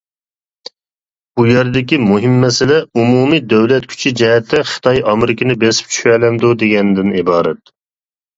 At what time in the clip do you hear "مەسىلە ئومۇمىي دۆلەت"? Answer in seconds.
2.43-3.85